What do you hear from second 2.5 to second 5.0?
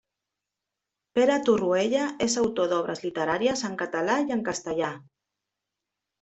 d'obres literàries en català i en castellà.